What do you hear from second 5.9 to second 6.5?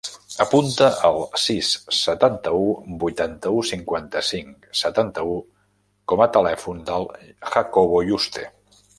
com a